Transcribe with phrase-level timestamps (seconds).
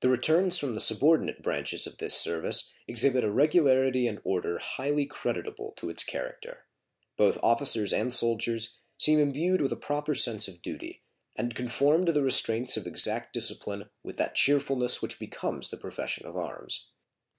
[0.00, 5.04] The returns from the subordinate branches of this service exhibit a regularity and order highly
[5.04, 6.64] creditable to its character.
[7.18, 11.02] Both officers and soldiers seem imbued with a proper sense of duty,
[11.36, 16.26] and conform to the restraints of exact discipline with that cheerfulness which becomes the profession
[16.26, 16.88] of arms.